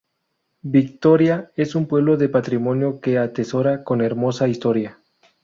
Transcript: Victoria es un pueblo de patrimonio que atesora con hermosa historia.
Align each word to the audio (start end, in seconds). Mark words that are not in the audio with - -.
Victoria 0.63 1.51
es 1.55 1.75
un 1.75 1.85
pueblo 1.85 2.17
de 2.17 2.27
patrimonio 2.27 2.99
que 3.01 3.19
atesora 3.19 3.83
con 3.83 4.01
hermosa 4.01 4.47
historia. 4.47 4.97